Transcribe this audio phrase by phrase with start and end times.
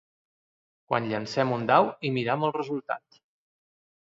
[0.91, 3.23] Quan llancem un dau i miram el resultat.